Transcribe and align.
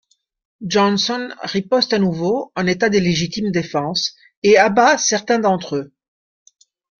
Johnson 0.65 1.29
riposte 1.43 1.93
à 1.93 1.99
nouveau 1.99 2.51
en 2.55 2.65
état 2.65 2.89
de 2.89 2.97
légitime 2.97 3.51
défense 3.51 4.15
et 4.41 4.57
abat 4.57 4.97
certains 4.97 5.37
d'entre 5.37 5.75
eux. 5.75 5.93